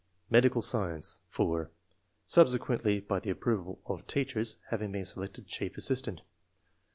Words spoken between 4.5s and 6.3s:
having been selected chief assistant.